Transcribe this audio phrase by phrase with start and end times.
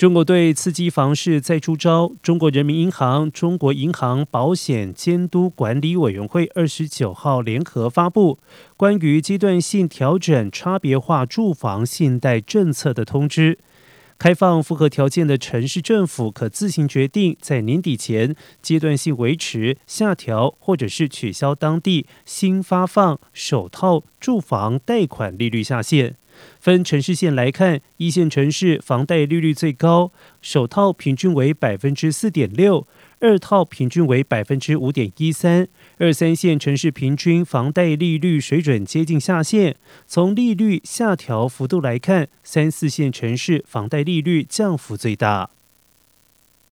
[0.00, 2.10] 中国对刺激房市再出招。
[2.22, 8.38] 中国人民银行、中国银行保险监督管理委员会二十九号联合发布
[8.78, 13.58] 关于阶段性调整差别化住房信贷政策的通知，
[14.18, 26.16] 开放符合条件的城市政府可自行决定在年底前阶段性维持、下调或者是取消当地新发放首套住房贷款利率下限。
[26.60, 32.86] 分城市线来看，一线城市房贷利率最高，首套平均为百分之四点六，
[33.20, 35.68] 二套平均为百分之五点一三，
[35.98, 39.76] 二三线城市平均房贷利率水准接近下限。
[40.06, 45.50] 从利率下调幅度来看，三四线城市房贷利率降幅最大。